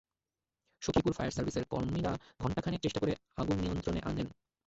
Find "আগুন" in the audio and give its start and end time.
3.37-3.57